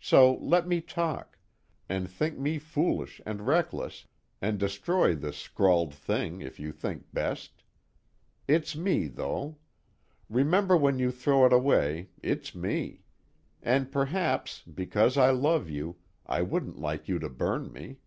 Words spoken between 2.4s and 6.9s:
foolish and reckless, and destroy this scrawled thing if you